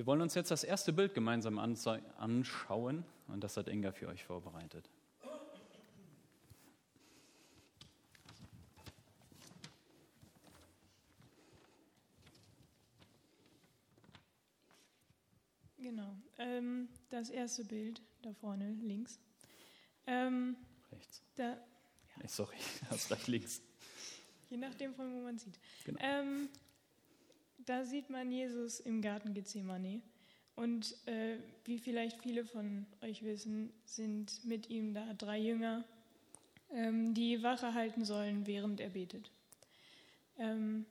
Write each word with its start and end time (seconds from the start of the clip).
Wir 0.00 0.06
wollen 0.06 0.22
uns 0.22 0.34
jetzt 0.34 0.50
das 0.50 0.64
erste 0.64 0.94
Bild 0.94 1.12
gemeinsam 1.12 1.58
anschauen 1.58 3.04
und 3.28 3.44
das 3.44 3.58
hat 3.58 3.68
Inga 3.68 3.92
für 3.92 4.08
euch 4.08 4.24
vorbereitet. 4.24 4.88
Genau. 15.76 16.16
Ähm, 16.38 16.88
das 17.10 17.28
erste 17.28 17.66
Bild 17.66 18.00
da 18.22 18.32
vorne 18.32 18.72
links. 18.80 19.20
Ähm, 20.06 20.56
Rechts. 20.92 21.22
da, 21.34 21.58
Nee, 22.16 22.26
sorry, 22.26 22.56
das 22.88 23.10
recht 23.10 23.28
links. 23.28 23.60
je 24.48 24.56
nachdem, 24.56 24.94
von 24.94 25.12
wo 25.12 25.24
man 25.24 25.36
sieht. 25.36 25.58
Genau. 25.84 26.00
Ähm, 26.02 26.48
da 27.70 27.84
sieht 27.84 28.10
man 28.10 28.32
Jesus 28.32 28.80
im 28.80 29.00
Garten 29.00 29.32
Gethsemane. 29.32 30.00
Und 30.56 30.96
äh, 31.06 31.36
wie 31.64 31.78
vielleicht 31.78 32.20
viele 32.20 32.44
von 32.44 32.84
euch 33.00 33.22
wissen, 33.22 33.72
sind 33.84 34.44
mit 34.44 34.68
ihm 34.68 34.92
da 34.92 35.14
drei 35.14 35.38
Jünger, 35.38 35.84
ähm, 36.72 37.14
die 37.14 37.44
Wache 37.44 37.72
halten 37.72 38.04
sollen, 38.04 38.48
während 38.48 38.80
er 38.80 38.90
betet. 38.90 39.30
Ähm, 40.36 40.84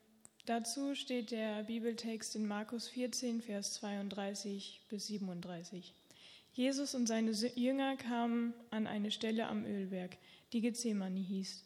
dazu 0.46 0.94
steht 0.94 1.32
der 1.32 1.64
Bibeltext 1.64 2.34
in 2.34 2.48
Markus 2.48 2.88
14, 2.88 3.42
Vers 3.42 3.74
32 3.74 4.80
bis 4.88 5.08
37. 5.08 5.92
Jesus 6.54 6.94
und 6.94 7.06
seine 7.06 7.32
Jünger 7.32 7.96
kamen 7.96 8.54
an 8.70 8.86
eine 8.86 9.10
Stelle 9.10 9.48
am 9.48 9.66
Ölberg, 9.66 10.16
die 10.54 10.62
Gethsemane 10.62 11.20
hieß. 11.20 11.62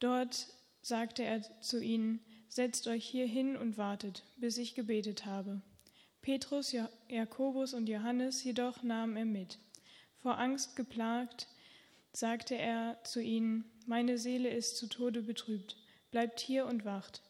Dort 0.00 0.48
sagte 0.82 1.22
er 1.22 1.40
zu 1.60 1.80
ihnen, 1.80 2.18
Setzt 2.54 2.86
euch 2.86 3.06
hier 3.06 3.26
hin 3.26 3.56
und 3.56 3.78
wartet, 3.78 4.24
bis 4.36 4.58
ich 4.58 4.74
gebetet 4.74 5.24
habe. 5.24 5.62
Petrus, 6.20 6.70
ja 6.70 6.90
Jakobus 7.08 7.72
und 7.72 7.88
Johannes 7.88 8.44
jedoch 8.44 8.82
nahm 8.82 9.16
er 9.16 9.24
mit. 9.24 9.56
Vor 10.18 10.38
Angst 10.38 10.76
geplagt, 10.76 11.48
sagte 12.12 12.54
er 12.54 12.98
zu 13.04 13.22
ihnen, 13.22 13.64
Meine 13.86 14.18
Seele 14.18 14.50
ist 14.50 14.76
zu 14.76 14.86
Tode 14.86 15.22
betrübt, 15.22 15.78
bleibt 16.10 16.40
hier 16.40 16.66
und 16.66 16.84
wacht. 16.84 17.22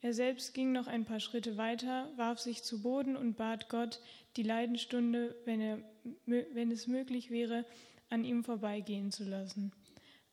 Er 0.00 0.12
selbst 0.12 0.54
ging 0.54 0.72
noch 0.72 0.88
ein 0.88 1.04
paar 1.04 1.20
Schritte 1.20 1.56
weiter, 1.56 2.10
warf 2.16 2.40
sich 2.40 2.64
zu 2.64 2.82
Boden 2.82 3.16
und 3.16 3.36
bat 3.36 3.68
Gott, 3.68 4.00
die 4.36 4.42
Leidenstunde, 4.42 5.36
wenn, 5.44 5.60
er, 5.60 5.78
wenn 6.26 6.72
es 6.72 6.88
möglich 6.88 7.30
wäre, 7.30 7.64
an 8.10 8.24
ihm 8.24 8.42
vorbeigehen 8.42 9.12
zu 9.12 9.22
lassen. 9.22 9.70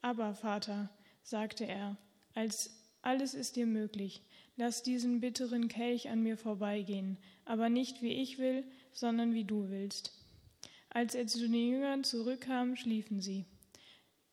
Aber 0.02 0.34
Vater, 0.34 0.90
sagte 1.22 1.68
er, 1.68 1.96
als 2.34 2.72
alles 3.04 3.36
ist 3.36 3.56
dir 3.56 3.66
möglich, 3.68 4.24
lass 4.56 4.84
diesen 4.84 5.20
bitteren 5.20 5.68
Kelch 5.68 6.10
an 6.10 6.22
mir 6.24 6.38
vorbeigehen, 6.38 7.18
aber 7.46 7.70
nicht 7.70 8.02
wie 8.02 8.14
ich 8.14 8.38
will, 8.38 8.64
sondern 8.92 9.34
wie 9.34 9.46
du 9.46 9.70
willst. 9.70 10.14
Als 10.90 11.16
er 11.16 11.28
zu 11.28 11.40
den 11.40 11.54
Jüngern 11.54 12.04
zurückkam, 12.04 12.76
schliefen 12.76 13.22
sie. 13.22 13.46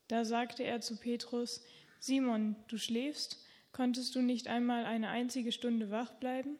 Da 0.08 0.24
sagte 0.24 0.64
er 0.64 0.80
zu 0.80 0.96
Petrus, 0.96 1.62
Simon, 2.00 2.56
du 2.68 2.78
schläfst? 2.78 3.44
Konntest 3.72 4.14
du 4.14 4.22
nicht 4.22 4.48
einmal 4.48 4.84
eine 4.84 5.08
einzige 5.08 5.52
Stunde 5.52 5.90
wach 5.90 6.12
bleiben? 6.14 6.58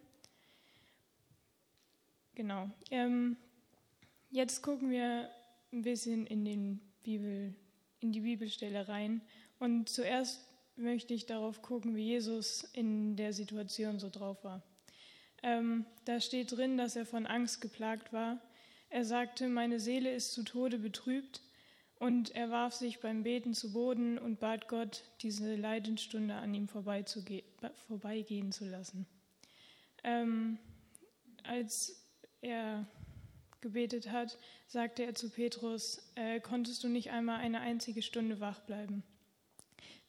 Genau. 2.35 2.71
Ähm, 2.91 3.37
jetzt 4.31 4.63
gucken 4.63 4.91
wir 4.91 5.29
ein 5.73 5.83
bisschen 5.83 6.27
in, 6.27 6.81
Bibel, 7.03 7.55
in 8.01 8.13
die 8.13 8.21
Bibelstelle 8.21 8.87
rein. 8.87 9.21
Und 9.59 9.89
zuerst 9.89 10.48
möchte 10.79 11.15
ich 11.15 11.27
darauf 11.27 11.63
gucken, 11.63 11.97
wie 11.97 12.05
Jesus 12.05 12.65
in 12.73 13.17
der 13.17 13.33
Situation 13.33 13.99
so 13.99 14.09
drauf 14.11 14.43
war. 14.45 14.63
Ähm, 15.43 15.85
da 16.05 16.21
steht 16.21 16.53
drin, 16.53 16.77
dass 16.77 16.97
er 16.97 17.07
von 17.07 17.27
Angst 17.27 17.61
geplagt 17.61 18.13
war. 18.13 18.41
Er 18.91 19.05
sagte, 19.05 19.49
meine 19.49 19.81
Seele 19.81 20.13
ist 20.13 20.33
zu 20.33 20.43
Tode 20.43 20.79
betrübt. 20.79 21.43
Und 21.99 22.31
er 22.37 22.51
warf 22.51 22.75
sich 22.75 23.01
beim 23.01 23.25
Beten 23.25 23.55
zu 23.55 23.73
Boden 23.73 24.19
und 24.19 24.39
bat 24.39 24.69
Gott, 24.69 25.03
diese 25.21 25.57
Leidensstunde 25.57 26.35
an 26.35 26.55
ihm 26.55 26.69
vorbeigehen 26.69 28.53
zu 28.53 28.65
lassen. 28.67 29.05
Ähm, 30.05 30.59
als 31.43 32.07
er 32.41 32.87
gebetet 33.61 34.13
hat, 34.13 34.39
sagte 34.69 35.03
er 35.03 35.15
zu 35.17 35.29
Petrus, 35.29 36.13
äh, 36.15 36.39
konntest 36.39 36.85
du 36.85 36.89
nicht 36.89 37.11
einmal 37.11 37.41
eine 37.41 37.61
einzige 37.61 38.03
Stunde 38.03 38.39
wach 38.39 38.61
bleiben? 38.61 39.03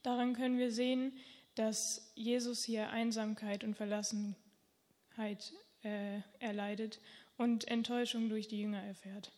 Daran 0.04 0.34
können 0.34 0.58
wir 0.58 0.72
sehen, 0.72 1.14
dass 1.56 2.12
Jesus 2.16 2.64
hier 2.64 2.90
Einsamkeit 2.90 3.64
und 3.64 3.76
Verlassenheit 3.76 5.54
äh, 5.84 6.22
erleidet 6.40 7.00
und 7.38 7.68
Enttäuschung 7.68 8.30
durch 8.30 8.48
die 8.48 8.62
Jünger 8.62 8.82
erfährt. 8.82 9.32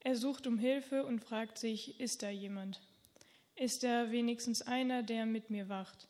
Er 0.00 0.16
sucht 0.16 0.46
um 0.46 0.58
Hilfe 0.58 1.04
und 1.04 1.20
fragt 1.20 1.58
sich, 1.58 2.00
ist 2.00 2.22
da 2.22 2.30
jemand? 2.30 2.80
Ist 3.54 3.84
da 3.84 4.10
wenigstens 4.10 4.62
einer, 4.62 5.02
der 5.02 5.26
mit 5.26 5.50
mir 5.50 5.68
wacht, 5.68 6.08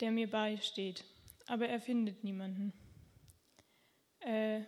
der 0.00 0.10
mir 0.10 0.28
beisteht? 0.28 1.04
Aber 1.46 1.68
er 1.68 1.80
findet 1.80 2.24
niemanden. 2.24 2.72
Äh, 4.20 4.62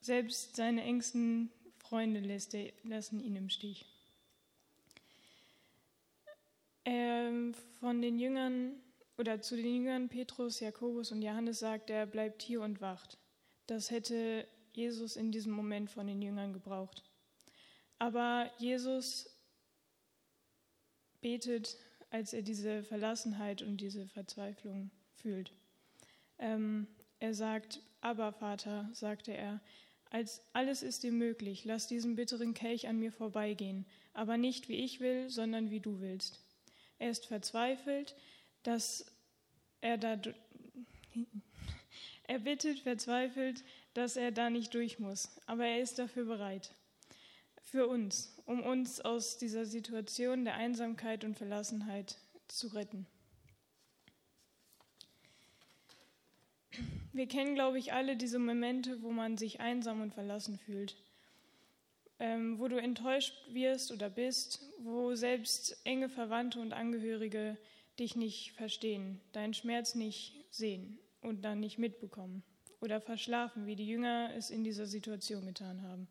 selbst 0.00 0.56
seine 0.56 0.82
engsten 0.82 1.50
Freunde 1.78 2.20
lässt 2.20 2.52
er, 2.54 2.72
lassen 2.82 3.20
ihn 3.20 3.36
im 3.36 3.48
Stich. 3.48 3.86
Ähm, 6.84 7.13
von 7.80 8.02
den 8.02 8.18
Jüngern 8.18 8.74
oder 9.18 9.40
zu 9.40 9.56
den 9.56 9.74
Jüngern 9.74 10.08
Petrus, 10.08 10.60
Jakobus 10.60 11.12
und 11.12 11.22
Johannes 11.22 11.60
sagt 11.60 11.90
er, 11.90 12.06
bleibt 12.06 12.42
hier 12.42 12.60
und 12.60 12.80
wacht. 12.80 13.18
Das 13.66 13.90
hätte 13.90 14.46
Jesus 14.72 15.16
in 15.16 15.30
diesem 15.30 15.52
Moment 15.52 15.90
von 15.90 16.06
den 16.06 16.20
Jüngern 16.20 16.52
gebraucht. 16.52 17.02
Aber 17.98 18.50
Jesus 18.58 19.30
betet, 21.20 21.76
als 22.10 22.32
er 22.32 22.42
diese 22.42 22.82
Verlassenheit 22.82 23.62
und 23.62 23.78
diese 23.78 24.06
Verzweiflung 24.06 24.90
fühlt. 25.14 25.52
Ähm, 26.38 26.86
er 27.18 27.34
sagt, 27.34 27.80
aber 28.00 28.32
Vater, 28.32 28.90
sagte 28.92 29.32
er, 29.32 29.60
als 30.10 30.42
alles 30.52 30.82
ist 30.82 31.02
dir 31.02 31.12
möglich, 31.12 31.64
lass 31.64 31.88
diesen 31.88 32.14
bitteren 32.14 32.54
Kelch 32.54 32.86
an 32.86 32.98
mir 32.98 33.10
vorbeigehen, 33.10 33.86
aber 34.12 34.36
nicht 34.36 34.68
wie 34.68 34.76
ich 34.76 35.00
will, 35.00 35.30
sondern 35.30 35.70
wie 35.70 35.80
du 35.80 36.00
willst. 36.00 36.43
Er 36.98 37.10
ist 37.10 37.26
verzweifelt, 37.26 38.14
dass 38.62 39.06
er 39.80 39.98
da 39.98 40.18
er 42.26 42.38
bittet 42.38 42.80
verzweifelt, 42.80 43.62
dass 43.92 44.16
er 44.16 44.32
da 44.32 44.50
nicht 44.50 44.74
durch 44.74 44.98
muss, 44.98 45.28
aber 45.46 45.66
er 45.66 45.80
ist 45.80 45.98
dafür 45.98 46.24
bereit. 46.24 46.74
Für 47.62 47.86
uns, 47.86 48.36
um 48.46 48.62
uns 48.62 49.00
aus 49.00 49.36
dieser 49.36 49.66
Situation 49.66 50.44
der 50.44 50.54
Einsamkeit 50.54 51.24
und 51.24 51.36
Verlassenheit 51.36 52.16
zu 52.48 52.68
retten. 52.68 53.06
Wir 57.12 57.28
kennen, 57.28 57.54
glaube 57.54 57.78
ich, 57.78 57.92
alle 57.92 58.16
diese 58.16 58.38
Momente, 58.38 59.02
wo 59.02 59.12
man 59.12 59.36
sich 59.36 59.60
einsam 59.60 60.00
und 60.00 60.14
verlassen 60.14 60.58
fühlt. 60.58 60.96
Ähm, 62.20 62.58
wo 62.58 62.68
du 62.68 62.76
enttäuscht 62.76 63.34
wirst 63.50 63.90
oder 63.90 64.08
bist, 64.08 64.62
wo 64.78 65.14
selbst 65.14 65.80
enge 65.84 66.08
Verwandte 66.08 66.60
und 66.60 66.72
Angehörige 66.72 67.58
dich 67.98 68.16
nicht 68.16 68.52
verstehen, 68.52 69.20
deinen 69.32 69.54
Schmerz 69.54 69.94
nicht 69.94 70.46
sehen 70.50 70.98
und 71.20 71.42
dann 71.44 71.60
nicht 71.60 71.78
mitbekommen 71.78 72.44
oder 72.80 73.00
verschlafen, 73.00 73.66
wie 73.66 73.76
die 73.76 73.86
Jünger 73.86 74.30
es 74.36 74.50
in 74.50 74.62
dieser 74.62 74.86
Situation 74.86 75.46
getan 75.46 75.82
haben. 75.82 76.06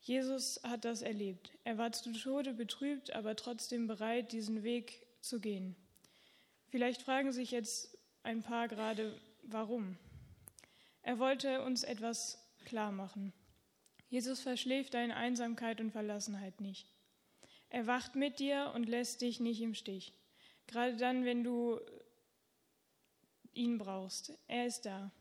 Jesus 0.00 0.60
hat 0.62 0.84
das 0.84 1.02
erlebt. 1.02 1.52
Er 1.64 1.76
war 1.76 1.92
zu 1.92 2.12
Tode 2.12 2.54
betrübt, 2.54 3.12
aber 3.12 3.36
trotzdem 3.36 3.86
bereit, 3.86 4.32
diesen 4.32 4.62
Weg 4.62 5.06
zu 5.20 5.40
gehen. 5.40 5.76
Vielleicht 6.68 7.02
fragen 7.02 7.32
sich 7.32 7.50
jetzt 7.50 7.98
ein 8.22 8.42
paar 8.42 8.68
gerade, 8.68 9.20
warum. 9.42 9.98
Er 11.02 11.18
wollte 11.18 11.62
uns 11.62 11.82
etwas 11.82 12.38
klar 12.64 12.92
machen. 12.92 13.32
Jesus 14.10 14.40
verschläft 14.40 14.94
deine 14.94 15.16
Einsamkeit 15.16 15.80
und 15.80 15.92
Verlassenheit 15.92 16.60
nicht. 16.60 16.86
Er 17.68 17.86
wacht 17.86 18.16
mit 18.16 18.40
dir 18.40 18.72
und 18.74 18.88
lässt 18.88 19.20
dich 19.20 19.38
nicht 19.38 19.62
im 19.62 19.74
Stich. 19.74 20.12
Gerade 20.66 20.96
dann, 20.96 21.24
wenn 21.24 21.44
du 21.44 21.80
ihn 23.54 23.78
brauchst. 23.78 24.36
Er 24.48 24.66
ist 24.66 24.84
da. 24.84 25.12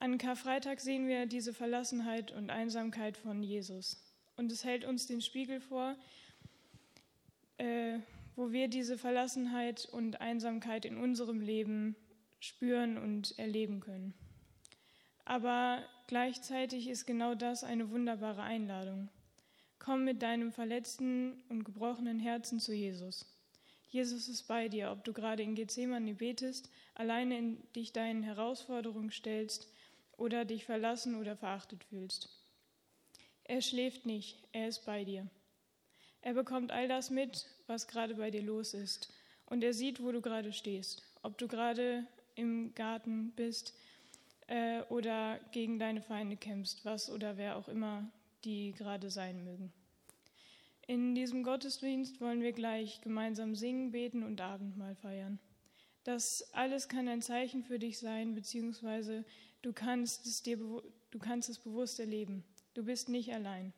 An 0.00 0.18
Karfreitag 0.18 0.80
sehen 0.80 1.06
wir 1.06 1.26
diese 1.26 1.54
Verlassenheit 1.54 2.32
und 2.32 2.50
Einsamkeit 2.50 3.16
von 3.16 3.42
Jesus. 3.44 4.02
Und 4.36 4.50
es 4.50 4.64
hält 4.64 4.84
uns 4.84 5.06
den 5.06 5.20
Spiegel 5.20 5.60
vor, 5.60 5.96
äh, 7.58 8.00
wo 8.34 8.50
wir 8.50 8.66
diese 8.66 8.98
Verlassenheit 8.98 9.86
und 9.86 10.20
Einsamkeit 10.20 10.84
in 10.84 10.96
unserem 10.96 11.40
Leben 11.40 11.94
spüren 12.40 12.98
und 12.98 13.38
erleben 13.38 13.78
können. 13.78 14.14
Aber 15.24 15.88
gleichzeitig 16.12 16.88
ist 16.88 17.06
genau 17.06 17.34
das 17.34 17.64
eine 17.64 17.88
wunderbare 17.88 18.42
Einladung. 18.42 19.08
Komm 19.78 20.04
mit 20.04 20.20
deinem 20.20 20.52
verletzten 20.52 21.42
und 21.48 21.64
gebrochenen 21.64 22.18
Herzen 22.18 22.60
zu 22.60 22.74
Jesus. 22.74 23.24
Jesus 23.88 24.28
ist 24.28 24.42
bei 24.42 24.68
dir, 24.68 24.90
ob 24.90 25.04
du 25.04 25.14
gerade 25.14 25.42
in 25.42 25.54
Gethsemane 25.54 26.12
betest, 26.12 26.68
alleine 26.94 27.38
in 27.38 27.72
dich 27.72 27.94
deinen 27.94 28.22
Herausforderungen 28.22 29.10
stellst 29.10 29.72
oder 30.18 30.44
dich 30.44 30.66
verlassen 30.66 31.14
oder 31.14 31.34
verachtet 31.34 31.82
fühlst. 31.82 32.28
Er 33.44 33.62
schläft 33.62 34.04
nicht, 34.04 34.36
er 34.52 34.68
ist 34.68 34.84
bei 34.84 35.04
dir. 35.04 35.30
Er 36.20 36.34
bekommt 36.34 36.72
all 36.72 36.88
das 36.88 37.08
mit, 37.08 37.46
was 37.66 37.88
gerade 37.88 38.16
bei 38.16 38.30
dir 38.30 38.42
los 38.42 38.74
ist. 38.74 39.10
Und 39.46 39.64
er 39.64 39.72
sieht, 39.72 40.02
wo 40.02 40.12
du 40.12 40.20
gerade 40.20 40.52
stehst. 40.52 41.10
Ob 41.22 41.38
du 41.38 41.48
gerade 41.48 42.06
im 42.34 42.74
Garten 42.74 43.32
bist 43.34 43.72
äh, 44.48 44.82
oder 44.88 45.38
gegen 45.52 45.78
deine 45.78 46.02
Feinde 46.02 46.36
kämpfst, 46.36 46.84
was 46.84 47.10
oder 47.10 47.36
wer 47.36 47.56
auch 47.56 47.68
immer 47.68 48.10
die 48.44 48.72
gerade 48.72 49.10
sein 49.10 49.44
mögen. 49.44 49.72
In 50.86 51.14
diesem 51.14 51.44
Gottesdienst 51.44 52.20
wollen 52.20 52.42
wir 52.42 52.52
gleich 52.52 53.00
gemeinsam 53.02 53.54
singen, 53.54 53.92
beten 53.92 54.24
und 54.24 54.40
Abendmahl 54.40 54.96
feiern. 54.96 55.38
Das 56.04 56.52
alles 56.52 56.88
kann 56.88 57.06
ein 57.06 57.22
Zeichen 57.22 57.62
für 57.62 57.78
dich 57.78 57.98
sein, 57.98 58.34
beziehungsweise 58.34 59.24
du 59.62 59.72
kannst 59.72 60.26
es, 60.26 60.42
dir, 60.42 60.58
du 60.58 61.18
kannst 61.20 61.48
es 61.48 61.58
bewusst 61.58 62.00
erleben. 62.00 62.44
Du 62.74 62.84
bist 62.84 63.08
nicht 63.08 63.32
allein. 63.32 63.72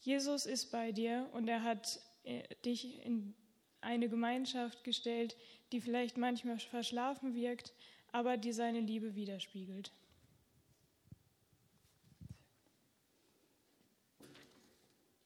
Jesus 0.00 0.46
ist 0.46 0.70
bei 0.70 0.92
dir 0.92 1.28
und 1.32 1.48
er 1.48 1.62
hat 1.62 2.00
äh, 2.22 2.42
dich 2.64 3.04
in 3.04 3.34
eine 3.80 4.08
Gemeinschaft 4.08 4.84
gestellt, 4.84 5.36
die 5.72 5.80
vielleicht 5.80 6.16
manchmal 6.16 6.58
verschlafen 6.58 7.34
wirkt, 7.34 7.72
aber 8.14 8.36
die 8.36 8.52
seine 8.52 8.78
Liebe 8.78 9.16
widerspiegelt. 9.16 9.90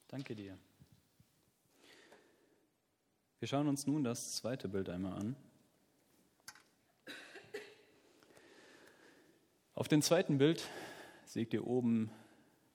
Danke 0.08 0.35
dir. 0.35 0.56
Wir 3.40 3.46
schauen 3.46 3.69
uns 3.69 3.87
nun 3.87 4.05
das 4.05 4.37
zweite 4.37 4.70
Bild 4.70 4.88
einmal 4.88 5.19
an. 5.19 5.37
Auf 9.75 9.87
dem 9.88 10.00
zweiten 10.00 10.38
Bild 10.38 10.67
seht 11.26 11.52
ihr 11.52 11.67
oben 11.67 12.11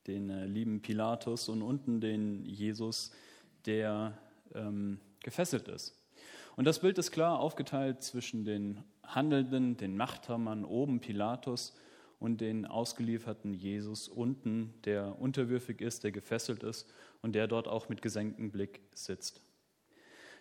den 0.05 0.29
äh, 0.29 0.45
lieben 0.45 0.83
Pilatus 0.83 1.49
und 1.49 1.63
unten 1.63 2.01
den 2.01 2.45
Jesus, 2.45 3.11
der 3.65 4.15
ähm, 4.53 4.99
gefesselt 5.21 5.67
ist. 5.69 6.02
Und 6.55 6.65
das 6.65 6.79
Bild 6.79 6.97
ist 6.97 7.11
klar 7.11 7.39
aufgeteilt 7.39 8.03
zwischen 8.03 8.45
den 8.45 8.83
Handelnden, 9.03 9.75
den 9.77 9.97
Machthabern 9.97 10.65
oben 10.65 10.99
Pilatus 10.99 11.75
und 12.19 12.41
den 12.41 12.65
ausgelieferten 12.65 13.53
Jesus 13.53 14.07
unten, 14.07 14.73
der 14.85 15.19
unterwürfig 15.19 15.81
ist, 15.81 16.03
der 16.03 16.11
gefesselt 16.11 16.63
ist 16.63 16.87
und 17.21 17.33
der 17.33 17.47
dort 17.47 17.67
auch 17.67 17.89
mit 17.89 18.01
gesenktem 18.01 18.51
Blick 18.51 18.81
sitzt. 18.93 19.41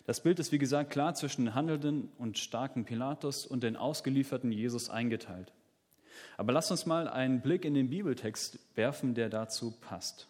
Das 0.05 0.21
Bild 0.21 0.39
ist, 0.39 0.51
wie 0.51 0.59
gesagt, 0.59 0.91
klar 0.91 1.15
zwischen 1.15 1.45
den 1.45 1.55
Handelnden 1.55 2.09
und 2.17 2.37
starken 2.37 2.85
Pilatus 2.85 3.45
und 3.45 3.63
den 3.63 3.77
ausgelieferten 3.77 4.51
Jesus 4.51 4.89
eingeteilt. 4.89 5.51
Aber 6.37 6.53
lasst 6.53 6.71
uns 6.71 6.85
mal 6.85 7.07
einen 7.07 7.41
Blick 7.41 7.65
in 7.65 7.73
den 7.73 7.89
Bibeltext 7.89 8.59
werfen, 8.75 9.15
der 9.15 9.29
dazu 9.29 9.71
passt. 9.71 10.27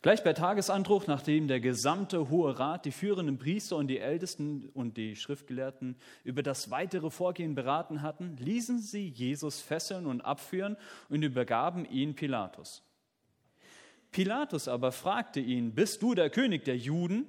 Gleich 0.00 0.22
bei 0.22 0.32
Tagesanbruch, 0.32 1.08
nachdem 1.08 1.48
der 1.48 1.58
gesamte 1.58 2.30
Hohe 2.30 2.56
Rat, 2.56 2.84
die 2.84 2.92
führenden 2.92 3.36
Priester 3.36 3.76
und 3.76 3.88
die 3.88 3.98
Ältesten 3.98 4.68
und 4.74 4.96
die 4.96 5.16
Schriftgelehrten 5.16 5.96
über 6.22 6.44
das 6.44 6.70
weitere 6.70 7.10
Vorgehen 7.10 7.56
beraten 7.56 8.00
hatten, 8.00 8.36
ließen 8.36 8.78
sie 8.78 9.08
Jesus 9.08 9.60
fesseln 9.60 10.06
und 10.06 10.20
abführen 10.20 10.76
und 11.08 11.22
übergaben 11.24 11.84
ihn 11.84 12.14
Pilatus. 12.14 12.84
Pilatus 14.12 14.68
aber 14.68 14.92
fragte 14.92 15.40
ihn, 15.40 15.74
bist 15.74 16.00
du 16.00 16.14
der 16.14 16.30
König 16.30 16.64
der 16.64 16.76
Juden? 16.76 17.26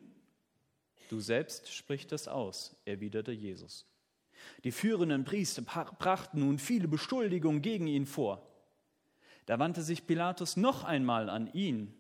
Du 1.10 1.20
selbst 1.20 1.74
sprichst 1.74 2.12
es 2.12 2.28
aus, 2.28 2.80
erwiderte 2.86 3.32
Jesus. 3.32 3.88
Die 4.64 4.72
führenden 4.72 5.26
Priester 5.26 5.64
brachten 5.64 6.42
nun 6.42 6.60
viele 6.60 6.88
Beschuldigungen 6.88 7.64
gegen 7.64 7.88
ihn 7.88 8.06
vor. 8.06 8.48
Da 9.48 9.58
wandte 9.58 9.82
sich 9.82 10.06
Pilatus 10.06 10.56
noch 10.56 10.84
einmal 10.84 11.32
an 11.32 11.52
ihn. 11.52 11.99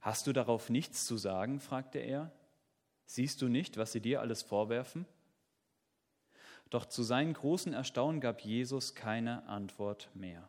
Hast 0.00 0.26
du 0.26 0.32
darauf 0.32 0.70
nichts 0.70 1.06
zu 1.06 1.16
sagen? 1.16 1.60
fragte 1.60 1.98
er. 1.98 2.32
Siehst 3.06 3.42
du 3.42 3.48
nicht, 3.48 3.76
was 3.76 3.92
sie 3.92 4.00
dir 4.00 4.20
alles 4.20 4.42
vorwerfen? 4.42 5.06
Doch 6.70 6.86
zu 6.86 7.02
seinem 7.02 7.34
großen 7.34 7.72
Erstaunen 7.72 8.20
gab 8.20 8.40
Jesus 8.40 8.94
keine 8.94 9.46
Antwort 9.48 10.08
mehr. 10.14 10.48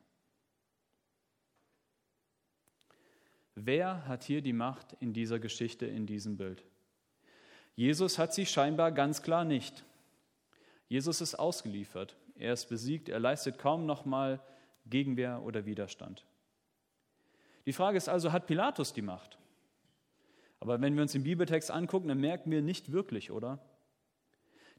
Wer 3.56 4.08
hat 4.08 4.24
hier 4.24 4.42
die 4.42 4.54
Macht 4.54 4.94
in 5.00 5.14
dieser 5.14 5.40
Geschichte, 5.40 5.86
in 5.86 6.06
diesem 6.06 6.38
Bild? 6.38 6.64
Jesus 7.76 8.18
hat 8.18 8.34
sie 8.34 8.46
scheinbar 8.46 8.92
ganz 8.92 9.22
klar 9.22 9.44
nicht. 9.44 9.84
Jesus 10.88 11.22
ist 11.22 11.36
ausgeliefert. 11.36 12.16
Er 12.36 12.54
ist 12.54 12.70
besiegt. 12.70 13.10
Er 13.10 13.20
leistet 13.20 13.58
kaum 13.58 13.86
noch 13.86 14.06
mal 14.06 14.42
Gegenwehr 14.86 15.42
oder 15.42 15.66
Widerstand. 15.66 16.26
Die 17.66 17.74
Frage 17.74 17.98
ist 17.98 18.10
also, 18.10 18.32
hat 18.32 18.48
Pilatus 18.48 18.94
die 18.94 19.02
Macht? 19.02 19.38
Aber 20.60 20.80
wenn 20.80 20.96
wir 20.96 21.02
uns 21.02 21.12
den 21.12 21.24
Bibeltext 21.24 21.72
angucken, 21.72 22.08
dann 22.08 22.20
merken 22.20 22.52
wir 22.52 22.62
nicht 22.62 22.92
wirklich, 22.92 23.32
oder? 23.32 23.60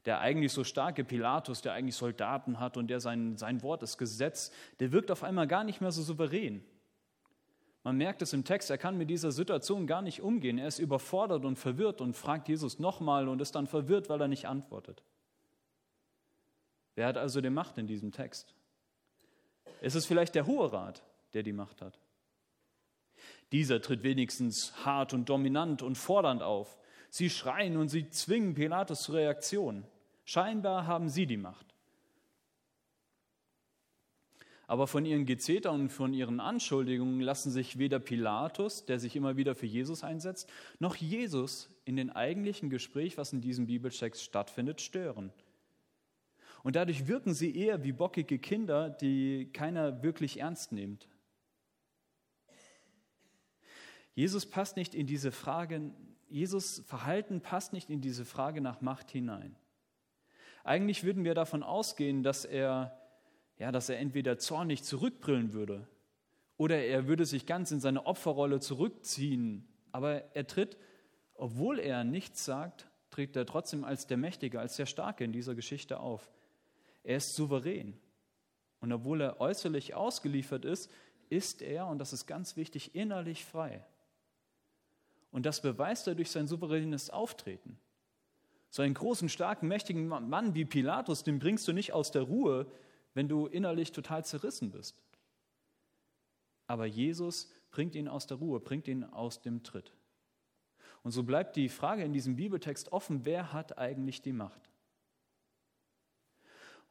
Der 0.05 0.19
eigentlich 0.19 0.51
so 0.51 0.63
starke 0.63 1.03
Pilatus, 1.03 1.61
der 1.61 1.73
eigentlich 1.73 1.95
Soldaten 1.95 2.59
hat 2.59 2.77
und 2.77 2.87
der 2.87 2.99
sein, 2.99 3.37
sein 3.37 3.61
Wort, 3.61 3.81
das 3.81 3.97
Gesetz, 3.97 4.51
der 4.79 4.91
wirkt 4.91 5.11
auf 5.11 5.23
einmal 5.23 5.47
gar 5.47 5.63
nicht 5.63 5.81
mehr 5.81 5.91
so 5.91 6.01
souverän. 6.01 6.63
Man 7.83 7.97
merkt 7.97 8.21
es 8.21 8.31
im 8.31 8.45
Text, 8.45 8.69
er 8.69 8.77
kann 8.77 8.97
mit 8.97 9.09
dieser 9.09 9.33
Situation 9.33 9.87
gar 9.87 10.01
nicht 10.01 10.21
umgehen. 10.21 10.57
Er 10.57 10.67
ist 10.67 10.79
überfordert 10.79 11.43
und 11.43 11.57
verwirrt 11.57 11.99
und 11.99 12.15
fragt 12.15 12.47
Jesus 12.47 12.79
nochmal 12.79 13.27
und 13.27 13.41
ist 13.41 13.55
dann 13.55 13.67
verwirrt, 13.67 14.07
weil 14.07 14.21
er 14.21 14.29
nicht 14.29 14.47
antwortet. 14.47 15.03
Wer 16.95 17.07
hat 17.07 17.17
also 17.17 17.41
die 17.41 17.49
Macht 17.49 17.77
in 17.77 17.87
diesem 17.87 18.11
Text? 18.11 18.55
Ist 19.81 19.95
es 19.95 20.05
vielleicht 20.05 20.35
der 20.35 20.45
Hohe 20.45 20.71
Rat, 20.71 21.03
der 21.33 21.43
die 21.43 21.51
Macht 21.51 21.81
hat? 21.81 21.99
Dieser 23.51 23.81
tritt 23.81 24.03
wenigstens 24.03 24.73
hart 24.85 25.13
und 25.13 25.29
dominant 25.29 25.81
und 25.81 25.97
fordernd 25.97 26.41
auf. 26.41 26.77
Sie 27.09 27.29
schreien 27.29 27.77
und 27.77 27.89
sie 27.89 28.09
zwingen 28.09 28.55
Pilatus 28.55 29.03
zur 29.03 29.15
Reaktion. 29.15 29.85
Scheinbar 30.25 30.87
haben 30.87 31.09
sie 31.09 31.27
die 31.27 31.37
Macht. 31.37 31.73
Aber 34.65 34.87
von 34.87 35.05
ihren 35.05 35.25
Gezeter 35.25 35.71
und 35.71 35.89
von 35.89 36.13
ihren 36.13 36.39
Anschuldigungen 36.39 37.19
lassen 37.19 37.51
sich 37.51 37.77
weder 37.77 37.99
Pilatus, 37.99 38.85
der 38.85 38.97
sich 38.97 39.15
immer 39.15 39.37
wieder 39.37 39.55
für 39.55 39.65
Jesus 39.65 40.03
einsetzt, 40.03 40.49
noch 40.79 40.95
Jesus 40.95 41.69
in 41.85 41.95
den 41.95 42.09
eigentlichen 42.09 42.69
Gespräch, 42.69 43.17
was 43.17 43.33
in 43.33 43.41
diesem 43.41 43.67
Bibeltext 43.67 44.23
stattfindet, 44.23 44.81
stören. 44.81 45.31
Und 46.63 46.77
dadurch 46.77 47.07
wirken 47.07 47.33
sie 47.33 47.55
eher 47.55 47.83
wie 47.83 47.91
bockige 47.91 48.39
Kinder, 48.39 48.89
die 48.89 49.49
keiner 49.51 50.01
wirklich 50.01 50.39
ernst 50.39 50.71
nimmt. 50.71 51.07
Jesus 54.15 54.45
passt 54.45 54.75
nicht 54.75 54.93
in 54.93 55.07
diese 55.07 55.31
Frage, 55.31 55.91
Jesus 56.29 56.83
Verhalten 56.85 57.41
passt 57.41 57.73
nicht 57.73 57.89
in 57.89 58.01
diese 58.01 58.25
Frage 58.25 58.61
nach 58.61 58.81
Macht 58.81 59.11
hinein. 59.11 59.55
Eigentlich 60.63 61.03
würden 61.03 61.23
wir 61.23 61.35
davon 61.35 61.63
ausgehen, 61.63 62.23
dass 62.23 62.45
er, 62.45 62.97
ja, 63.57 63.71
dass 63.71 63.89
er 63.89 63.99
entweder 63.99 64.37
zornig 64.37 64.83
zurückbrillen 64.83 65.53
würde 65.53 65.87
oder 66.57 66.83
er 66.83 67.07
würde 67.07 67.25
sich 67.25 67.45
ganz 67.45 67.71
in 67.71 67.79
seine 67.79 68.05
Opferrolle 68.05 68.59
zurückziehen. 68.59 69.67
Aber 69.91 70.35
er 70.35 70.47
tritt, 70.47 70.77
obwohl 71.35 71.79
er 71.79 72.03
nichts 72.03 72.45
sagt, 72.45 72.87
tritt 73.09 73.35
er 73.35 73.45
trotzdem 73.45 73.83
als 73.83 74.07
der 74.07 74.17
Mächtige, 74.17 74.59
als 74.59 74.75
der 74.75 74.85
Starke 74.85 75.23
in 75.23 75.31
dieser 75.31 75.55
Geschichte 75.55 75.99
auf. 75.99 76.31
Er 77.03 77.17
ist 77.17 77.35
souverän. 77.35 77.99
Und 78.79 78.91
obwohl 78.91 79.21
er 79.21 79.41
äußerlich 79.41 79.93
ausgeliefert 79.93 80.65
ist, 80.65 80.89
ist 81.29 81.61
er, 81.61 81.87
und 81.87 81.99
das 81.99 82.13
ist 82.13 82.27
ganz 82.27 82.55
wichtig, 82.55 82.95
innerlich 82.95 83.43
frei. 83.45 83.85
Und 85.33 85.47
das 85.47 85.61
beweist 85.61 86.07
er 86.07 86.13
durch 86.13 86.29
sein 86.29 86.47
souveränes 86.47 87.09
Auftreten. 87.09 87.79
So 88.69 88.83
einen 88.83 88.93
großen, 88.93 89.29
starken, 89.29 89.67
mächtigen 89.67 90.07
Mann 90.07 90.53
wie 90.53 90.63
Pilatus, 90.63 91.23
den 91.23 91.39
bringst 91.39 91.67
du 91.67 91.73
nicht 91.73 91.91
aus 91.91 92.11
der 92.11 92.21
Ruhe, 92.21 92.67
wenn 93.15 93.27
du 93.27 93.47
innerlich 93.47 93.91
total 93.91 94.23
zerrissen 94.23 94.69
bist. 94.69 94.95
Aber 96.67 96.85
Jesus 96.85 97.51
bringt 97.71 97.95
ihn 97.95 98.07
aus 98.07 98.27
der 98.27 98.37
Ruhe, 98.37 98.59
bringt 98.59 98.87
ihn 98.87 99.03
aus 99.03 99.41
dem 99.41 99.63
Tritt. 99.63 99.91
Und 101.01 101.11
so 101.11 101.23
bleibt 101.23 101.55
die 101.55 101.67
Frage 101.67 102.03
in 102.03 102.13
diesem 102.13 102.35
Bibeltext 102.35 102.91
offen, 102.91 103.25
wer 103.25 103.53
hat 103.53 103.79
eigentlich 103.79 104.21
die 104.21 104.33
Macht? 104.33 104.69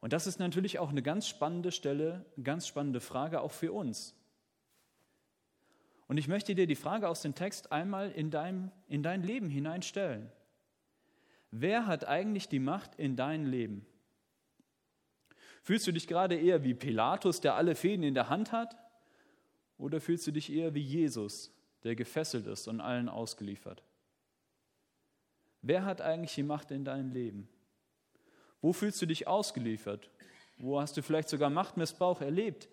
Und 0.01 0.11
das 0.11 0.27
ist 0.27 0.39
natürlich 0.39 0.79
auch 0.79 0.89
eine 0.89 1.01
ganz 1.01 1.29
spannende 1.29 1.71
Stelle, 1.71 2.25
eine 2.35 2.43
ganz 2.43 2.67
spannende 2.67 2.99
Frage 2.99 3.39
auch 3.39 3.53
für 3.53 3.71
uns. 3.71 4.15
Und 6.07 6.17
ich 6.17 6.27
möchte 6.27 6.55
dir 6.55 6.67
die 6.67 6.75
Frage 6.75 7.07
aus 7.07 7.21
dem 7.21 7.35
Text 7.35 7.71
einmal 7.71 8.11
in 8.11 8.29
dein, 8.29 8.71
in 8.87 9.03
dein 9.03 9.23
Leben 9.23 9.49
hineinstellen. 9.49 10.31
Wer 11.51 11.85
hat 11.85 12.07
eigentlich 12.07 12.49
die 12.49 12.59
Macht 12.59 12.95
in 12.95 13.15
dein 13.15 13.45
Leben? 13.45 13.85
Fühlst 15.61 15.87
du 15.87 15.93
dich 15.93 16.07
gerade 16.07 16.35
eher 16.35 16.63
wie 16.63 16.73
Pilatus, 16.73 17.39
der 17.39 17.55
alle 17.55 17.75
Fäden 17.75 18.03
in 18.03 18.15
der 18.15 18.29
Hand 18.29 18.51
hat? 18.51 18.75
Oder 19.77 20.01
fühlst 20.01 20.27
du 20.27 20.31
dich 20.31 20.51
eher 20.51 20.73
wie 20.73 20.81
Jesus, 20.81 21.51
der 21.83 21.95
gefesselt 21.95 22.47
ist 22.47 22.67
und 22.67 22.81
allen 22.81 23.07
ausgeliefert? 23.07 23.83
Wer 25.61 25.85
hat 25.85 26.01
eigentlich 26.01 26.35
die 26.35 26.43
Macht 26.43 26.71
in 26.71 26.83
deinem 26.83 27.11
Leben? 27.11 27.47
Wo 28.61 28.73
fühlst 28.73 29.01
du 29.01 29.05
dich 29.05 29.27
ausgeliefert? 29.27 30.09
Wo 30.57 30.79
hast 30.79 30.97
du 30.97 31.01
vielleicht 31.01 31.29
sogar 31.29 31.49
Machtmissbrauch 31.49 32.21
erlebt? 32.21 32.67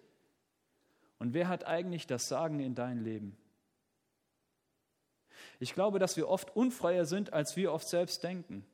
Und 1.21 1.35
wer 1.35 1.49
hat 1.49 1.67
eigentlich 1.67 2.07
das 2.07 2.27
Sagen 2.29 2.59
in 2.59 2.75
dein 2.75 3.05
Leben? 3.05 3.37
Ich 5.61 5.75
glaube, 5.75 5.99
dass 5.99 6.17
wir 6.17 6.29
oft 6.29 6.57
unfreier 6.57 7.05
sind, 7.05 7.33
als 7.35 7.57
wir 7.57 7.73
oft 7.73 7.87
selbst 7.87 8.25
denken. 8.25 8.65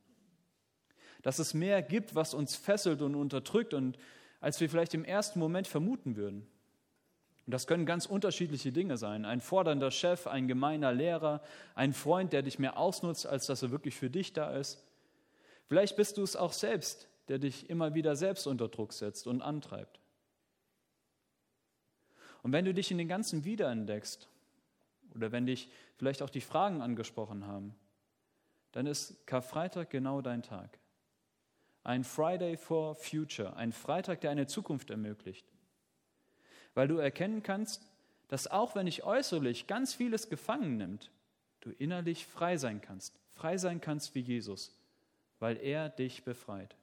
Dass 1.22 1.40
es 1.40 1.54
mehr 1.54 1.82
gibt, 1.82 2.14
was 2.14 2.34
uns 2.34 2.54
fesselt 2.54 3.02
und 3.02 3.16
unterdrückt 3.16 3.74
und 3.74 3.98
als 4.40 4.60
wir 4.60 4.70
vielleicht 4.70 4.94
im 4.94 5.04
ersten 5.04 5.40
Moment 5.40 5.66
vermuten 5.66 6.14
würden. 6.14 6.46
Und 7.46 7.52
das 7.52 7.66
können 7.66 7.84
ganz 7.84 8.06
unterschiedliche 8.06 8.70
Dinge 8.70 8.96
sein. 8.96 9.24
Ein 9.24 9.40
fordernder 9.40 9.90
Chef, 9.90 10.28
ein 10.28 10.46
gemeiner 10.46 10.92
Lehrer, 10.92 11.42
ein 11.74 11.92
Freund, 11.92 12.32
der 12.32 12.42
dich 12.42 12.60
mehr 12.60 12.78
ausnutzt, 12.78 13.26
als 13.26 13.46
dass 13.46 13.62
er 13.62 13.72
wirklich 13.72 13.96
für 13.96 14.10
dich 14.10 14.32
da 14.32 14.56
ist. 14.56 14.84
Vielleicht 15.66 15.96
bist 15.96 16.16
du 16.16 16.22
es 16.22 16.36
auch 16.36 16.52
selbst, 16.52 17.08
der 17.26 17.40
dich 17.40 17.68
immer 17.68 17.94
wieder 17.94 18.14
selbst 18.14 18.46
unter 18.46 18.68
Druck 18.68 18.92
setzt 18.92 19.26
und 19.26 19.42
antreibt. 19.42 19.98
Und 22.46 22.52
wenn 22.52 22.64
du 22.64 22.72
dich 22.72 22.92
in 22.92 22.98
den 22.98 23.08
ganzen 23.08 23.44
wiederentdeckst, 23.44 24.28
oder 25.16 25.32
wenn 25.32 25.46
dich 25.46 25.68
vielleicht 25.96 26.22
auch 26.22 26.30
die 26.30 26.40
Fragen 26.40 26.80
angesprochen 26.80 27.44
haben, 27.44 27.74
dann 28.70 28.86
ist 28.86 29.26
Karfreitag 29.26 29.90
genau 29.90 30.20
dein 30.20 30.44
Tag. 30.44 30.78
Ein 31.82 32.04
Friday 32.04 32.56
for 32.56 32.94
Future, 32.94 33.56
ein 33.56 33.72
Freitag, 33.72 34.20
der 34.20 34.30
eine 34.30 34.46
Zukunft 34.46 34.90
ermöglicht. 34.90 35.44
Weil 36.74 36.86
du 36.86 36.98
erkennen 36.98 37.42
kannst, 37.42 37.82
dass 38.28 38.46
auch 38.46 38.76
wenn 38.76 38.86
dich 38.86 39.02
äußerlich 39.02 39.66
ganz 39.66 39.94
vieles 39.94 40.28
gefangen 40.28 40.76
nimmt, 40.76 41.10
du 41.62 41.70
innerlich 41.70 42.28
frei 42.28 42.58
sein 42.58 42.80
kannst. 42.80 43.18
Frei 43.32 43.58
sein 43.58 43.80
kannst 43.80 44.14
wie 44.14 44.20
Jesus, 44.20 44.72
weil 45.40 45.56
er 45.56 45.88
dich 45.88 46.22
befreit. 46.22 46.76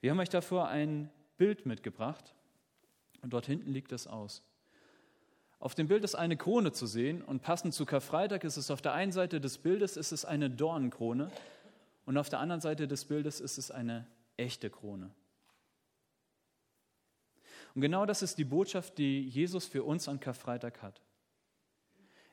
Wir 0.00 0.12
haben 0.12 0.20
euch 0.20 0.28
davor 0.28 0.68
ein 0.68 1.10
Bild 1.36 1.66
mitgebracht 1.66 2.32
und 3.22 3.32
dort 3.32 3.46
hinten 3.46 3.72
liegt 3.72 3.92
es 3.92 4.06
aus. 4.06 4.42
Auf 5.58 5.74
dem 5.74 5.86
Bild 5.86 6.02
ist 6.02 6.16
eine 6.16 6.36
Krone 6.36 6.72
zu 6.72 6.86
sehen 6.86 7.22
und 7.22 7.40
passend 7.40 7.72
zu 7.72 7.86
Karfreitag 7.86 8.42
ist 8.44 8.56
es 8.56 8.70
auf 8.70 8.82
der 8.82 8.94
einen 8.94 9.12
Seite 9.12 9.40
des 9.40 9.58
Bildes 9.58 9.96
ist 9.96 10.12
es 10.12 10.24
eine 10.24 10.50
Dornenkrone 10.50 11.30
und 12.04 12.18
auf 12.18 12.28
der 12.28 12.40
anderen 12.40 12.60
Seite 12.60 12.88
des 12.88 13.04
Bildes 13.04 13.40
ist 13.40 13.58
es 13.58 13.70
eine 13.70 14.06
echte 14.36 14.70
Krone. 14.70 15.10
Und 17.74 17.80
genau 17.80 18.04
das 18.04 18.22
ist 18.22 18.38
die 18.38 18.44
Botschaft, 18.44 18.98
die 18.98 19.22
Jesus 19.22 19.66
für 19.66 19.84
uns 19.84 20.08
an 20.08 20.20
Karfreitag 20.20 20.82
hat. 20.82 21.00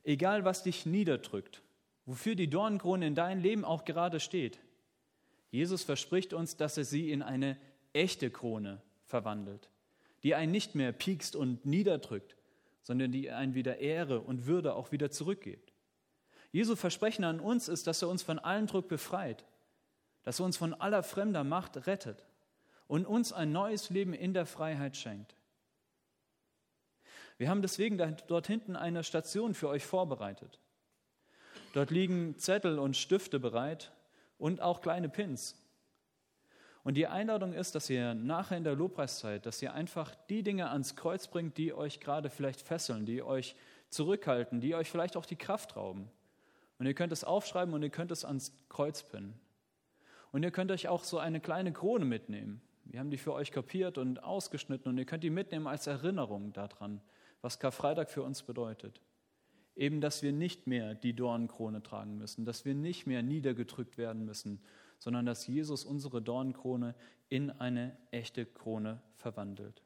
Egal, 0.04 0.44
was 0.44 0.64
dich 0.64 0.86
niederdrückt, 0.86 1.62
wofür 2.06 2.36
die 2.36 2.50
Dornenkrone 2.50 3.06
in 3.06 3.16
deinem 3.16 3.42
Leben 3.42 3.64
auch 3.64 3.86
gerade 3.86 4.20
steht, 4.20 4.60
Jesus 5.52 5.84
verspricht 5.84 6.34
uns, 6.34 6.58
dass 6.58 6.78
er 6.78 6.84
sie 6.84 7.12
in 7.12 7.22
eine 7.22 7.58
echte 7.94 8.30
Krone 8.30 8.82
verwandelt, 9.06 9.70
die 10.24 10.36
einen 10.36 10.52
nicht 10.52 10.76
mehr 10.76 10.92
piekst 10.92 11.36
und 11.36 11.66
niederdrückt, 11.66 12.36
sondern 12.84 13.12
die 13.12 13.32
einen 13.32 13.54
wieder 13.54 13.78
Ehre 13.78 14.22
und 14.22 14.46
Würde 14.46 14.74
auch 14.74 14.92
wieder 14.92 15.12
zurückgibt. 15.12 15.74
Jesu 16.52 16.76
Versprechen 16.76 17.24
an 17.24 17.40
uns 17.40 17.68
ist, 17.68 17.88
dass 17.88 18.02
er 18.02 18.10
uns 18.10 18.24
von 18.24 18.40
allem 18.40 18.68
Druck 18.68 18.88
befreit, 18.88 19.46
dass 20.24 20.40
er 20.40 20.46
uns 20.46 20.58
von 20.58 20.74
aller 20.74 21.04
fremder 21.04 21.44
Macht 21.44 21.88
rettet 21.88 22.26
und 22.88 23.06
uns 23.06 23.32
ein 23.32 23.52
neues 23.52 23.90
Leben 23.90 24.14
in 24.14 24.34
der 24.34 24.46
Freiheit 24.46 24.98
schenkt. 24.98 25.36
Wir 27.38 27.50
haben 27.50 27.62
deswegen 27.62 27.98
dort 28.28 28.48
hinten 28.48 28.76
eine 28.76 29.04
Station 29.04 29.54
für 29.54 29.70
euch 29.70 29.86
vorbereitet. 29.86 30.60
Dort 31.74 31.92
liegen 31.92 32.38
Zettel 32.38 32.80
und 32.80 32.98
Stifte 32.98 33.40
bereit 33.40 33.92
und 34.38 34.60
auch 34.60 34.82
kleine 34.82 35.08
Pins. 35.08 35.56
Und 36.84 36.96
die 36.96 37.08
Einladung 37.08 37.54
ist, 37.54 37.76
dass 37.76 37.90
ihr 37.90 38.14
nachher 38.14 38.58
in 38.58 38.64
der 38.64 38.76
Lobpreiszeit, 38.76 39.46
dass 39.46 39.62
ihr 39.62 39.74
einfach 39.74 40.16
die 40.30 40.44
Dinge 40.44 40.70
ans 40.70 40.96
Kreuz 40.96 41.28
bringt, 41.28 41.58
die 41.58 41.74
euch 41.74 42.00
gerade 42.00 42.30
vielleicht 42.30 42.62
fesseln, 42.62 43.06
die 43.06 43.22
euch 43.22 43.56
zurückhalten, 43.90 44.62
die 44.62 44.76
euch 44.76 44.90
vielleicht 44.90 45.18
auch 45.18 45.26
die 45.26 45.36
Kraft 45.36 45.76
rauben. 45.76 46.10
Und 46.78 46.86
ihr 46.86 46.94
könnt 46.94 47.12
es 47.12 47.24
aufschreiben 47.24 47.74
und 47.74 47.84
ihr 47.84 47.90
könnt 47.90 48.12
es 48.12 48.24
ans 48.24 48.54
Kreuz 48.70 49.04
pinnen. 49.04 49.34
Und 50.32 50.44
ihr 50.44 50.52
könnt 50.52 50.72
euch 50.72 50.88
auch 50.88 51.04
so 51.04 51.18
eine 51.18 51.42
kleine 51.42 51.74
Krone 51.74 52.06
mitnehmen. 52.06 52.62
Wir 52.86 53.00
haben 53.00 53.12
die 53.12 53.18
für 53.18 53.34
euch 53.34 53.52
kopiert 53.52 53.98
und 53.98 54.24
ausgeschnitten 54.24 54.90
und 54.90 54.98
ihr 54.98 55.06
könnt 55.06 55.24
die 55.24 55.30
mitnehmen 55.30 55.68
als 55.68 55.88
Erinnerung 55.88 56.54
daran, 56.54 57.02
was 57.42 57.60
Karfreitag 57.60 58.10
für 58.10 58.24
uns 58.24 58.44
bedeutet. 58.44 59.02
Eben, 59.76 60.02
dass 60.02 60.24
wir 60.24 60.32
nicht 60.32 60.68
mehr 60.68 60.96
die 60.96 61.14
Dornenkrone 61.14 61.84
tragen 61.84 62.18
müssen, 62.18 62.46
dass 62.46 62.66
wir 62.66 62.74
nicht 62.74 63.06
mehr 63.06 63.22
niedergedrückt 63.22 63.98
werden 63.98 64.26
müssen, 64.26 64.62
sondern 65.00 65.26
dass 65.26 65.48
Jesus 65.48 65.84
unsere 65.86 66.22
Dornenkrone 66.22 66.94
in 67.30 67.50
eine 67.50 67.98
echte 68.12 68.46
Krone 68.46 69.02
verwandelt. 69.16 69.82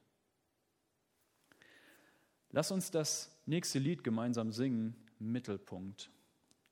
Lass 2.51 2.71
uns 2.71 2.91
das 2.91 3.31
nächste 3.45 3.79
Lied 3.79 4.03
gemeinsam 4.03 4.51
singen, 4.51 4.95
Mittelpunkt. 5.19 6.09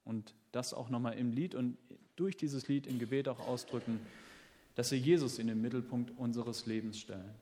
Und 0.04 0.36
das 0.52 0.74
auch 0.74 0.90
nochmal 0.90 1.18
im 1.18 1.32
Lied 1.32 1.56
und 1.56 1.78
durch 2.16 2.36
dieses 2.36 2.68
Lied 2.68 2.88
im 2.88 3.00
Gebet 3.00 3.28
auch 3.28 3.40
ausdrücken, 3.40 4.00
dass 4.76 4.92
wir 4.92 5.00
Jesus 5.00 5.40
in 5.40 5.48
den 5.48 5.62
Mittelpunkt 5.62 6.18
unseres 6.18 6.66
Lebens 6.66 7.00
stellen. 7.00 7.34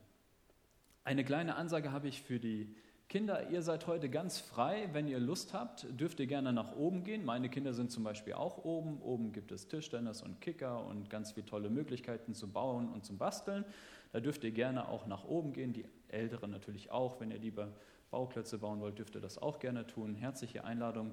Eine 1.04 1.24
kleine 1.24 1.56
Ansage 1.56 1.92
habe 1.92 2.08
ich 2.08 2.22
für 2.22 2.38
die 2.38 2.74
Kinder, 3.10 3.50
ihr 3.50 3.62
seid 3.62 3.88
heute 3.88 4.08
ganz 4.08 4.38
frei. 4.38 4.88
Wenn 4.92 5.08
ihr 5.08 5.18
Lust 5.18 5.52
habt, 5.52 5.84
dürft 6.00 6.20
ihr 6.20 6.28
gerne 6.28 6.52
nach 6.52 6.76
oben 6.76 7.02
gehen. 7.02 7.24
Meine 7.24 7.48
Kinder 7.48 7.74
sind 7.74 7.90
zum 7.90 8.04
Beispiel 8.04 8.34
auch 8.34 8.64
oben. 8.64 9.02
Oben 9.02 9.32
gibt 9.32 9.50
es 9.50 9.66
Tischtennis 9.66 10.22
und 10.22 10.40
Kicker 10.40 10.86
und 10.86 11.10
ganz 11.10 11.32
viele 11.32 11.44
tolle 11.44 11.70
Möglichkeiten 11.70 12.34
zu 12.34 12.46
bauen 12.46 12.88
und 12.88 13.04
zum 13.04 13.18
Basteln. 13.18 13.64
Da 14.12 14.20
dürft 14.20 14.44
ihr 14.44 14.52
gerne 14.52 14.88
auch 14.88 15.08
nach 15.08 15.24
oben 15.24 15.52
gehen. 15.52 15.72
Die 15.72 15.86
Älteren 16.06 16.52
natürlich 16.52 16.92
auch. 16.92 17.18
Wenn 17.18 17.32
ihr 17.32 17.40
lieber 17.40 17.72
Bauklötze 18.12 18.58
bauen 18.58 18.80
wollt, 18.80 19.00
dürft 19.00 19.16
ihr 19.16 19.20
das 19.20 19.38
auch 19.38 19.58
gerne 19.58 19.88
tun. 19.88 20.14
Herzliche 20.14 20.62
Einladung, 20.62 21.10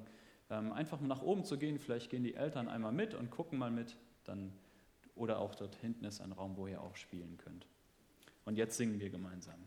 ähm, 0.52 0.72
einfach 0.74 1.02
mal 1.02 1.08
nach 1.08 1.24
oben 1.24 1.46
zu 1.46 1.58
gehen. 1.58 1.80
Vielleicht 1.80 2.12
gehen 2.12 2.24
die 2.24 2.36
Eltern 2.36 2.68
einmal 2.68 2.92
mit 2.92 3.16
und 3.16 3.32
gucken 3.32 3.58
mal 3.58 3.72
mit. 3.72 3.98
Dann, 4.24 4.54
oder 5.16 5.40
auch 5.40 5.56
dort 5.56 5.76
hinten 5.78 6.06
ist 6.06 6.22
ein 6.22 6.32
Raum, 6.32 6.58
wo 6.58 6.68
ihr 6.68 6.80
auch 6.80 6.96
spielen 6.96 7.40
könnt. 7.40 7.66
Und 8.46 8.56
jetzt 8.56 8.78
singen 8.78 9.00
wir 9.00 9.10
gemeinsam. 9.10 9.58